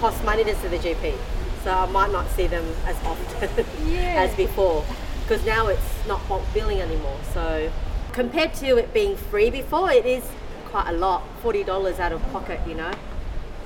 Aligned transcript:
cost 0.00 0.24
money 0.24 0.44
to 0.44 0.54
see 0.56 0.68
the 0.68 0.78
GP. 0.78 1.14
So 1.62 1.70
I 1.70 1.86
might 1.86 2.10
not 2.10 2.26
see 2.32 2.46
them 2.46 2.64
as 2.86 2.96
often 3.04 3.66
Yeah. 3.86 4.24
as 4.24 4.34
before 4.34 4.84
because 5.22 5.44
now 5.44 5.68
it's 5.68 5.90
not 6.08 6.26
bulk 6.26 6.42
billing 6.52 6.80
anymore. 6.80 7.20
So 7.32 7.70
compared 8.12 8.54
to 8.64 8.76
it 8.78 8.92
being 8.92 9.14
free 9.16 9.50
before, 9.50 9.92
it 9.92 10.06
is 10.06 10.24
quite 10.70 10.88
a 10.88 10.96
lot, 10.96 11.22
$40 11.42 11.68
out 12.00 12.12
of 12.12 12.22
pocket, 12.32 12.58
you 12.66 12.74
know. 12.74 12.90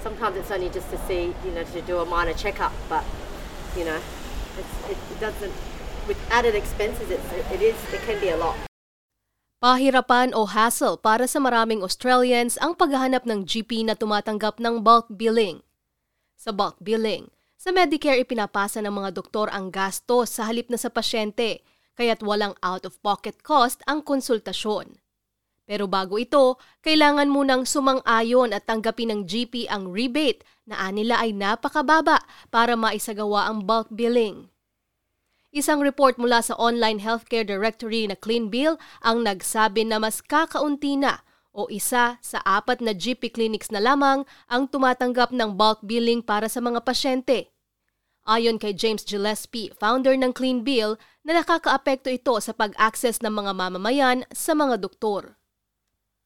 Sometimes 0.03 0.37
it's 0.37 0.51
only 0.51 0.69
just 0.69 0.91
to 0.91 0.99
see, 1.09 1.33
you 1.45 1.53
know, 1.53 1.65
to 1.65 1.81
do 1.83 1.99
a 2.01 2.05
minor 2.05 2.35
checkup, 2.37 2.73
but, 2.89 3.05
you 3.77 3.85
know, 3.85 3.97
it's, 4.59 4.75
it, 4.93 4.99
it 5.13 5.19
doesn't, 5.21 5.53
with 6.09 6.21
added 6.31 6.55
expenses, 6.55 7.09
it's, 7.09 7.25
it 7.53 7.63
is, 7.63 7.77
it 7.93 8.01
can 8.05 8.21
be 8.21 8.29
a 8.29 8.37
lot. 8.37 8.57
Pahirapan 9.65 10.37
o 10.37 10.45
hassle 10.45 11.01
para 11.01 11.25
sa 11.25 11.41
maraming 11.41 11.81
Australians 11.81 12.61
ang 12.61 12.77
paghahanap 12.77 13.25
ng 13.25 13.49
GP 13.49 13.89
na 13.89 13.97
tumatanggap 13.97 14.61
ng 14.61 14.85
bulk 14.85 15.09
billing. 15.09 15.65
Sa 16.45 16.53
bulk 16.53 16.77
billing, 16.77 17.33
sa 17.57 17.73
Medicare 17.73 18.21
ipinapasa 18.21 18.85
ng 18.85 18.93
mga 18.93 19.17
doktor 19.17 19.49
ang 19.49 19.73
gastos 19.73 20.37
sa 20.37 20.45
halip 20.45 20.69
na 20.69 20.77
sa 20.77 20.93
pasyente, 20.93 21.65
kaya't 21.97 22.21
walang 22.21 22.53
out-of-pocket 22.61 23.41
cost 23.41 23.81
ang 23.89 24.05
konsultasyon. 24.05 25.01
Pero 25.65 25.89
bago 25.89 26.21
ito, 26.21 26.61
kailangan 26.85 27.33
munang 27.33 27.65
sumang-ayon 27.65 28.53
at 28.53 28.69
tanggapin 28.69 29.09
ng 29.09 29.21
GP 29.25 29.73
ang 29.73 29.89
rebate 29.89 30.45
na 30.69 30.85
anila 30.85 31.17
ay 31.25 31.33
napakababa 31.33 32.21
para 32.53 32.77
maisagawa 32.77 33.49
ang 33.49 33.65
bulk 33.65 33.89
billing. 33.89 34.53
Isang 35.49 35.81
report 35.81 36.21
mula 36.21 36.45
sa 36.45 36.53
online 36.61 37.01
healthcare 37.01 37.49
directory 37.49 38.05
na 38.05 38.21
Clean 38.21 38.53
Bill 38.53 38.77
ang 39.01 39.25
nagsabi 39.25 39.89
na 39.89 39.97
mas 39.97 40.21
kakaunti 40.21 41.01
na 41.01 41.25
o 41.55 41.71
isa 41.71 42.19
sa 42.19 42.39
apat 42.43 42.83
na 42.83 42.91
GP 42.93 43.31
clinics 43.31 43.71
na 43.71 43.79
lamang 43.79 44.27
ang 44.51 44.67
tumatanggap 44.67 45.31
ng 45.31 45.55
bulk 45.55 45.81
billing 45.87 46.21
para 46.21 46.51
sa 46.51 46.59
mga 46.59 46.83
pasyente. 46.83 47.55
Ayon 48.27 48.59
kay 48.59 48.75
James 48.75 49.07
Gillespie, 49.07 49.71
founder 49.79 50.19
ng 50.19 50.35
Clean 50.35 50.61
Bill, 50.67 50.99
na 51.23 51.41
nakakaapekto 51.41 52.11
ito 52.11 52.35
sa 52.43 52.53
pag-access 52.53 53.23
ng 53.23 53.31
mga 53.31 53.53
mamamayan 53.55 54.27
sa 54.35 54.53
mga 54.53 54.83
doktor. 54.83 55.39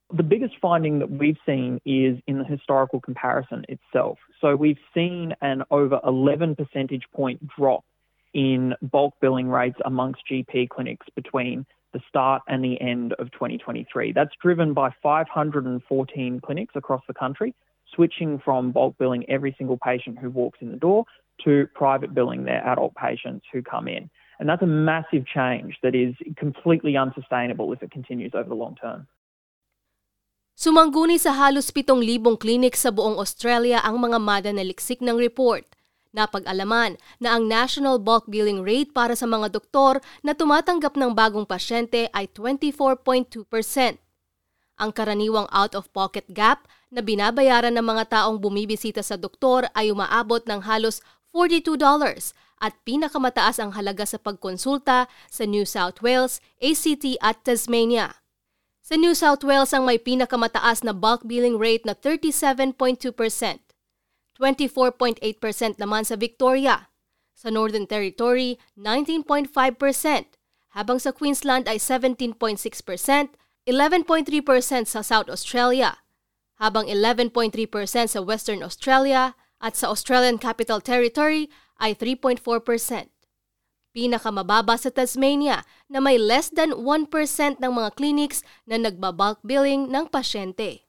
The 0.09 0.25
biggest 0.25 0.57
finding 0.57 1.05
that 1.05 1.13
we've 1.13 1.37
seen 1.45 1.85
is 1.85 2.17
in 2.25 2.41
the 2.41 2.49
historical 2.49 2.97
comparison 2.99 3.69
itself. 3.69 4.17
So 4.41 4.57
we've 4.57 4.81
seen 4.97 5.37
an 5.45 5.69
over 5.69 6.01
11 6.07 6.57
percentage 6.57 7.05
point 7.13 7.45
drop 7.45 7.85
in 8.33 8.73
bulk 8.81 9.15
billing 9.21 9.49
rates 9.51 9.77
amongst 9.85 10.23
GP 10.31 10.71
clinics 10.71 11.07
between 11.15 11.67
the 11.93 12.01
start 12.09 12.43
and 12.49 12.63
the 12.63 12.81
end 12.81 13.15
of 13.19 13.31
2023. 13.33 14.13
That's 14.13 14.35
driven 14.43 14.75
by 14.75 14.91
514 15.03 16.41
clinics 16.41 16.75
across 16.77 17.03
the 17.07 17.15
country 17.15 17.55
switching 17.95 18.39
from 18.45 18.71
bulk 18.73 18.97
billing 18.99 19.29
every 19.29 19.55
single 19.57 19.79
patient 19.79 20.19
who 20.19 20.31
walks 20.31 20.59
in 20.61 20.71
the 20.71 20.77
door 20.77 21.05
to 21.45 21.67
private 21.75 22.15
billing 22.15 22.45
their 22.45 22.67
adult 22.67 22.95
patients 22.95 23.47
who 23.53 23.63
come 23.63 23.89
in. 23.89 24.11
And 24.39 24.49
that's 24.49 24.63
a 24.63 24.67
massive 24.67 25.27
change 25.27 25.79
that 25.83 25.95
is 25.95 26.15
completely 26.37 26.97
unsustainable 26.97 27.73
if 27.73 27.83
it 27.83 27.91
continues 27.91 28.33
over 28.35 28.49
the 28.49 28.55
long 28.55 28.77
term. 28.77 29.07
Sumangguni 30.59 31.23
sa 31.23 31.39
halos 31.39 31.71
7,000 31.71 32.35
clinic 32.35 32.75
sa 32.75 32.91
buong 32.91 33.15
Australia 33.23 33.79
ang 33.87 34.03
mga 34.03 34.19
madanaliksik 34.19 34.99
ng 34.99 35.15
report. 35.15 35.78
Napag-alaman 36.19 36.99
na 37.23 37.39
ang 37.39 37.47
national 37.47 38.03
bulk 38.03 38.27
billing 38.27 38.67
rate 38.67 38.91
para 38.91 39.15
sa 39.15 39.31
mga 39.31 39.55
doktor 39.55 40.03
na 40.27 40.35
tumatanggap 40.35 40.99
ng 40.99 41.15
bagong 41.15 41.47
pasyente 41.47 42.11
ay 42.11 42.27
24.2%. 42.35 43.39
Ang 44.83 44.91
karaniwang 44.91 45.47
out-of-pocket 45.55 46.27
gap 46.35 46.67
na 46.91 47.07
binabayaran 47.07 47.71
ng 47.71 47.87
mga 47.87 48.19
taong 48.19 48.43
bumibisita 48.43 48.99
sa 48.99 49.15
doktor 49.15 49.71
ay 49.79 49.95
umaabot 49.95 50.43
ng 50.43 50.67
halos 50.67 50.99
$42 51.31 51.79
at 52.59 52.75
pinakamataas 52.83 53.63
ang 53.63 53.79
halaga 53.79 54.03
sa 54.03 54.19
pagkonsulta 54.19 55.07
sa 55.31 55.43
New 55.47 55.63
South 55.63 56.03
Wales, 56.03 56.43
ACT 56.59 57.15
at 57.23 57.47
Tasmania. 57.47 58.19
Sa 58.83 58.99
New 58.99 59.15
South 59.15 59.47
Wales 59.47 59.71
ang 59.71 59.87
may 59.87 60.03
pinakamataas 60.03 60.83
na 60.83 60.91
bulk 60.91 61.23
billing 61.23 61.63
rate 61.63 61.87
na 61.87 61.95
37.2%. 61.95 63.68
24.8% 64.39 65.21
naman 65.83 66.07
sa 66.07 66.15
Victoria. 66.15 66.89
Sa 67.39 67.51
Northern 67.55 67.87
Territory, 67.87 68.59
19.5%, 68.75 69.55
habang 70.75 70.99
sa 70.99 71.15
Queensland 71.15 71.71
ay 71.71 71.79
17.6%, 71.79 72.35
11.3% 73.69 74.91
sa 74.91 75.01
South 75.05 75.31
Australia, 75.31 76.03
habang 76.59 76.91
11.3% 76.91 77.55
sa 78.11 78.21
Western 78.23 78.67
Australia 78.67 79.39
at 79.63 79.79
sa 79.79 79.91
Australian 79.91 80.39
Capital 80.39 80.83
Territory 80.83 81.47
ay 81.79 81.95
3.4%. 81.95 82.43
Pinakamababa 83.95 84.79
sa 84.79 84.91
Tasmania 84.91 85.67
na 85.91 85.99
may 85.99 86.19
less 86.19 86.51
than 86.51 86.75
1% 86.75 87.11
ng 87.59 87.73
mga 87.73 87.91
clinics 87.95 88.43
na 88.67 88.79
nagbabulk 88.79 89.43
billing 89.43 89.91
ng 89.91 90.07
pasyente. 90.11 90.88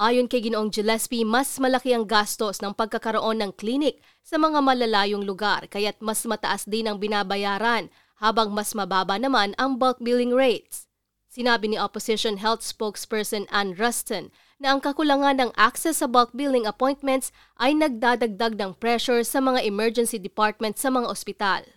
Ayon 0.00 0.24
kay 0.24 0.40
Ginoong 0.40 0.72
Gillespie, 0.72 1.20
mas 1.20 1.60
malaki 1.60 1.92
ang 1.92 2.08
gastos 2.08 2.64
ng 2.64 2.72
pagkakaroon 2.72 3.44
ng 3.44 3.52
clinic 3.52 4.00
sa 4.24 4.40
mga 4.40 4.64
malalayong 4.64 5.20
lugar 5.20 5.68
kaya't 5.68 6.00
mas 6.00 6.24
mataas 6.24 6.64
din 6.64 6.88
ang 6.88 6.96
binabayaran 6.96 7.92
habang 8.16 8.56
mas 8.56 8.72
mababa 8.72 9.20
naman 9.20 9.52
ang 9.60 9.76
bulk 9.76 10.00
billing 10.00 10.32
rates. 10.32 10.88
Sinabi 11.28 11.72
ni 11.72 11.76
Opposition 11.76 12.40
Health 12.40 12.64
Spokesperson 12.64 13.44
Ann 13.52 13.76
Ruston 13.76 14.32
na 14.56 14.72
ang 14.72 14.80
kakulangan 14.80 15.36
ng 15.36 15.50
access 15.60 16.00
sa 16.00 16.08
bulk 16.08 16.32
billing 16.32 16.64
appointments 16.64 17.28
ay 17.60 17.76
nagdadagdag 17.76 18.56
ng 18.56 18.72
pressure 18.80 19.20
sa 19.24 19.44
mga 19.44 19.60
emergency 19.60 20.16
department 20.16 20.80
sa 20.80 20.88
mga 20.88 21.08
ospital. 21.08 21.68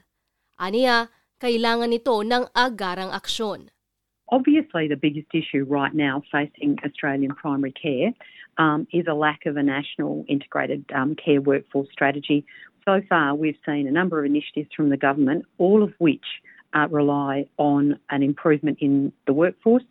Aniya, 0.55 1.11
kailangan 1.43 1.91
nito 1.91 2.15
ng 2.23 2.47
agarang 2.55 3.11
aksyon. 3.11 3.74
Obviously, 4.29 4.87
the 4.87 4.95
biggest 4.95 5.27
issue 5.33 5.65
right 5.67 5.93
now 5.93 6.23
facing 6.31 6.77
Australian 6.83 7.35
primary 7.35 7.71
care 7.71 8.11
um, 8.57 8.87
is 8.91 9.05
a 9.07 9.13
lack 9.13 9.45
of 9.45 9.57
a 9.57 9.63
national 9.63 10.25
integrated 10.27 10.85
um, 10.93 11.15
care 11.15 11.41
workforce 11.41 11.87
strategy. 11.91 12.45
So 12.85 13.01
far, 13.07 13.35
we've 13.35 13.57
seen 13.65 13.87
a 13.87 13.91
number 13.91 14.19
of 14.19 14.25
initiatives 14.25 14.69
from 14.75 14.89
the 14.89 14.97
government, 14.97 15.45
all 15.57 15.83
of 15.83 15.93
which 15.97 16.25
uh, 16.73 16.87
rely 16.89 17.47
on 17.57 17.99
an 18.09 18.23
improvement 18.23 18.79
in 18.81 19.11
the 19.27 19.33
workforce. 19.33 19.83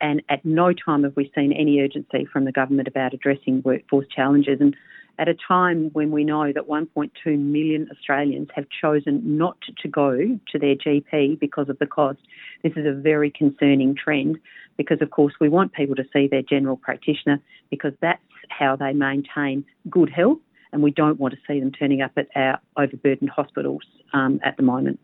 And 0.00 0.22
at 0.28 0.44
no 0.44 0.72
time 0.72 1.02
have 1.02 1.16
we 1.16 1.32
seen 1.34 1.52
any 1.52 1.80
urgency 1.80 2.26
from 2.32 2.44
the 2.44 2.52
government 2.52 2.88
about 2.88 3.14
addressing 3.14 3.62
workforce 3.64 4.06
challenges. 4.14 4.60
And 4.60 4.76
at 5.18 5.28
a 5.28 5.34
time 5.34 5.90
when 5.92 6.10
we 6.10 6.24
know 6.24 6.52
that 6.52 6.68
1.2 6.68 7.10
million 7.38 7.88
Australians 7.90 8.48
have 8.54 8.66
chosen 8.80 9.20
not 9.36 9.58
to 9.82 9.88
go 9.88 10.38
to 10.52 10.58
their 10.58 10.76
GP 10.76 11.40
because 11.40 11.68
of 11.68 11.78
the 11.78 11.86
cost, 11.86 12.20
this 12.62 12.72
is 12.76 12.86
a 12.86 12.92
very 12.92 13.30
concerning 13.30 13.96
trend 13.96 14.38
because, 14.76 14.98
of 15.02 15.10
course, 15.10 15.34
we 15.40 15.48
want 15.48 15.72
people 15.72 15.96
to 15.96 16.04
see 16.12 16.28
their 16.28 16.42
general 16.42 16.76
practitioner 16.76 17.40
because 17.70 17.92
that's 18.00 18.22
how 18.48 18.76
they 18.76 18.92
maintain 18.92 19.64
good 19.90 20.08
health, 20.08 20.38
and 20.72 20.82
we 20.82 20.90
don't 20.90 21.18
want 21.18 21.34
to 21.34 21.40
see 21.46 21.58
them 21.58 21.72
turning 21.72 22.00
up 22.00 22.12
at 22.16 22.28
our 22.36 22.60
overburdened 22.76 23.30
hospitals 23.30 23.82
um, 24.12 24.40
at 24.44 24.56
the 24.56 24.62
moment. 24.62 25.00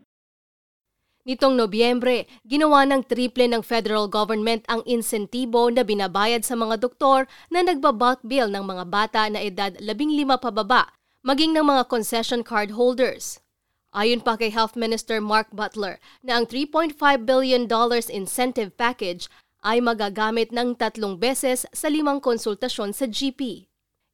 Nitong 1.25 1.57
Nobyembre, 1.57 2.29
ginawa 2.45 2.85
ng 2.85 3.01
triple 3.01 3.49
ng 3.49 3.65
federal 3.65 4.05
government 4.05 4.61
ang 4.69 4.85
insentibo 4.85 5.73
na 5.73 5.81
binabayad 5.81 6.45
sa 6.45 6.53
mga 6.53 6.77
doktor 6.77 7.25
na 7.49 7.65
nagbabulk 7.65 8.21
bill 8.21 8.45
ng 8.45 8.61
mga 8.61 8.85
bata 8.85 9.25
na 9.33 9.41
edad 9.41 9.73
15 9.81 10.21
pababa, 10.37 10.93
maging 11.25 11.57
ng 11.57 11.65
mga 11.65 11.89
concession 11.89 12.45
card 12.45 12.77
holders. 12.77 13.41
Ayon 13.89 14.21
pa 14.21 14.37
kay 14.37 14.53
Health 14.53 14.77
Minister 14.77 15.17
Mark 15.17 15.49
Butler 15.49 15.97
na 16.21 16.37
ang 16.37 16.45
$3.5 16.45 16.93
billion 17.25 17.65
incentive 18.13 18.77
package 18.77 19.25
ay 19.65 19.81
magagamit 19.81 20.53
ng 20.53 20.77
tatlong 20.77 21.17
beses 21.17 21.65
sa 21.73 21.89
limang 21.89 22.21
konsultasyon 22.21 22.93
sa 22.93 23.09
GP. 23.09 23.65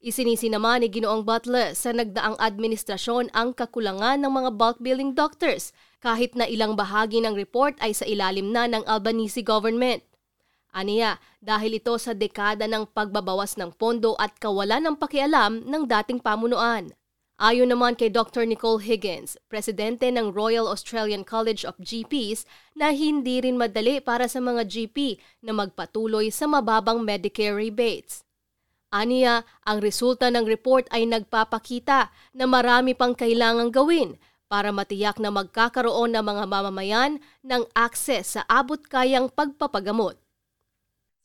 Isinisi 0.02 0.50
naman 0.50 0.82
ni 0.82 0.90
Ginoong 0.90 1.22
Butler 1.22 1.78
sa 1.78 1.94
nagdaang 1.94 2.34
administrasyon 2.42 3.30
ang 3.30 3.54
kakulangan 3.54 4.18
ng 4.18 4.34
mga 4.34 4.50
bulk 4.58 4.82
billing 4.82 5.14
doctors 5.14 5.70
kahit 6.02 6.34
na 6.34 6.42
ilang 6.42 6.74
bahagi 6.74 7.22
ng 7.22 7.38
report 7.38 7.78
ay 7.78 7.94
sa 7.94 8.02
ilalim 8.02 8.50
na 8.50 8.66
ng 8.66 8.82
Albanese 8.82 9.46
government. 9.46 10.02
Aniya, 10.74 11.22
dahil 11.38 11.78
ito 11.78 11.94
sa 12.02 12.18
dekada 12.18 12.66
ng 12.66 12.90
pagbabawas 12.90 13.54
ng 13.54 13.78
pondo 13.78 14.18
at 14.18 14.34
kawalan 14.42 14.82
ng 14.90 14.98
pakialam 14.98 15.62
ng 15.70 15.86
dating 15.86 16.18
pamunuan. 16.18 16.90
Ayon 17.38 17.70
naman 17.70 17.94
kay 17.94 18.10
Dr. 18.10 18.42
Nicole 18.42 18.82
Higgins, 18.82 19.38
presidente 19.46 20.10
ng 20.10 20.34
Royal 20.34 20.66
Australian 20.66 21.22
College 21.22 21.62
of 21.62 21.78
GPs, 21.78 22.42
na 22.74 22.90
hindi 22.90 23.38
rin 23.38 23.54
madali 23.54 24.02
para 24.02 24.26
sa 24.26 24.42
mga 24.42 24.66
GP 24.66 25.22
na 25.46 25.54
magpatuloy 25.54 26.26
sa 26.34 26.50
mababang 26.50 27.06
Medicare 27.06 27.54
rebates. 27.54 28.26
Aniya, 28.92 29.48
ang 29.64 29.80
resulta 29.80 30.28
ng 30.28 30.44
report 30.44 30.84
ay 30.92 31.08
nagpapakita 31.08 32.12
na 32.36 32.44
marami 32.44 32.92
pang 32.92 33.16
kailangang 33.16 33.72
gawin 33.72 34.20
para 34.52 34.68
matiyak 34.68 35.16
na 35.16 35.32
magkakaroon 35.32 36.12
ng 36.12 36.20
mga 36.20 36.44
mamamayan 36.44 37.16
ng 37.40 37.64
akses 37.72 38.36
sa 38.36 38.44
abot-kayang 38.52 39.32
pagpapagamot. 39.32 40.20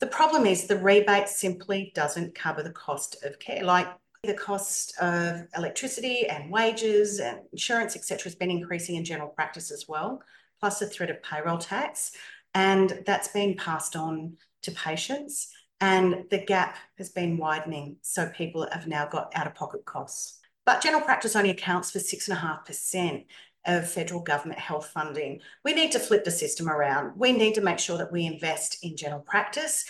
The 0.00 0.08
problem 0.08 0.48
is 0.48 0.64
the 0.64 0.80
rebate 0.80 1.28
simply 1.28 1.92
doesn't 1.92 2.32
cover 2.32 2.64
the 2.64 2.72
cost 2.72 3.20
of 3.20 3.36
care. 3.36 3.60
Like 3.60 3.92
The 4.24 4.34
cost 4.34 4.98
of 4.98 5.46
electricity 5.56 6.26
and 6.26 6.50
wages 6.50 7.20
and 7.20 7.38
insurance, 7.52 7.94
etc., 7.94 8.24
has 8.24 8.34
been 8.34 8.50
increasing 8.50 8.96
in 8.96 9.04
general 9.04 9.28
practice 9.28 9.70
as 9.70 9.86
well, 9.88 10.22
plus 10.58 10.80
the 10.80 10.86
threat 10.86 11.10
of 11.10 11.22
payroll 11.22 11.58
tax. 11.58 12.10
And 12.52 13.04
that's 13.06 13.28
been 13.28 13.54
passed 13.54 13.94
on 13.94 14.36
to 14.62 14.72
patients. 14.72 15.54
And 15.80 16.24
the 16.30 16.38
gap 16.38 16.76
has 16.96 17.10
been 17.10 17.36
widening. 17.36 17.96
So 18.02 18.28
people 18.30 18.66
have 18.72 18.86
now 18.86 19.06
got 19.06 19.32
out 19.34 19.46
of 19.46 19.54
pocket 19.54 19.84
costs. 19.84 20.40
But 20.66 20.82
general 20.82 21.02
practice 21.02 21.36
only 21.36 21.50
accounts 21.50 21.90
for 21.90 21.98
6.5% 21.98 23.24
of 23.66 23.90
federal 23.90 24.20
government 24.20 24.60
health 24.60 24.88
funding. 24.88 25.40
We 25.64 25.74
need 25.74 25.92
to 25.92 25.98
flip 25.98 26.24
the 26.24 26.30
system 26.30 26.68
around. 26.68 27.12
We 27.16 27.32
need 27.32 27.54
to 27.54 27.60
make 27.60 27.78
sure 27.78 27.98
that 27.98 28.12
we 28.12 28.26
invest 28.26 28.78
in 28.82 28.96
general 28.96 29.20
practice 29.20 29.84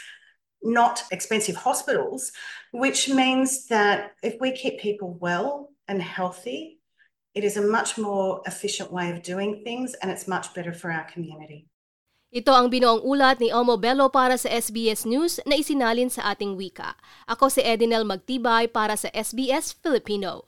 not 0.62 1.02
expensive 1.10 1.56
hospitals, 1.56 2.32
which 2.72 3.08
means 3.08 3.66
that 3.68 4.12
if 4.22 4.40
we 4.40 4.52
keep 4.52 4.80
people 4.80 5.16
well 5.20 5.70
and 5.86 6.02
healthy, 6.02 6.80
it 7.34 7.44
is 7.44 7.56
a 7.56 7.62
much 7.62 7.98
more 7.98 8.42
efficient 8.46 8.92
way 8.92 9.10
of 9.10 9.22
doing 9.22 9.62
things 9.64 9.94
and 9.94 10.10
it's 10.10 10.26
much 10.26 10.52
better 10.54 10.72
for 10.72 10.90
our 10.90 11.04
community. 11.04 11.66
Ito 12.28 12.52
ang 12.52 12.68
binuong 12.68 13.00
ulat 13.08 13.40
ni 13.40 13.48
Omo 13.48 13.80
Bello 13.80 14.12
para 14.12 14.36
sa 14.36 14.52
SBS 14.52 15.08
News 15.08 15.40
na 15.48 15.56
isinalin 15.56 16.12
sa 16.12 16.28
ating 16.28 16.60
wika. 16.60 16.92
Ako 17.24 17.48
si 17.48 17.64
Edinel 17.64 18.04
Magtibay 18.04 18.68
para 18.68 19.00
sa 19.00 19.08
SBS 19.16 19.72
Filipino. 19.72 20.44